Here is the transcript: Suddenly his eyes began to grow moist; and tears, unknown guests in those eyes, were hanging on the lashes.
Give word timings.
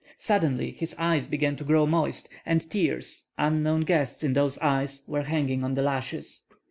Suddenly 0.17 0.71
his 0.71 0.95
eyes 0.97 1.27
began 1.27 1.55
to 1.57 1.63
grow 1.63 1.85
moist; 1.85 2.27
and 2.43 2.67
tears, 2.71 3.25
unknown 3.37 3.81
guests 3.81 4.23
in 4.23 4.33
those 4.33 4.57
eyes, 4.57 5.03
were 5.05 5.21
hanging 5.21 5.63
on 5.63 5.75
the 5.75 5.83
lashes. 5.83 6.45